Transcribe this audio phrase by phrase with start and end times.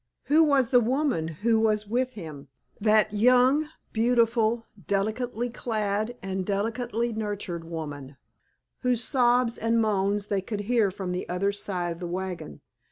[0.23, 7.63] Who was the woman who was with him—that young, beautiful, delicately clad and delicately nurtured
[7.65, 8.17] woman,
[8.79, 12.61] whose sobs and moans they could hear from the other side of the wagon?